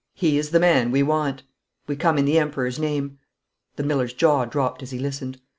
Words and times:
'He 0.15 0.39
is 0.39 0.49
the 0.49 0.59
man 0.59 0.89
we 0.89 1.03
want. 1.03 1.43
We 1.85 1.95
come 1.95 2.17
in 2.17 2.25
the 2.25 2.39
Emperor's 2.39 2.79
name.' 2.79 3.19
The 3.75 3.83
miller's 3.83 4.13
jaw 4.13 4.45
dropped 4.45 4.81
as 4.81 4.89
he 4.89 4.97
listened. 4.97 5.39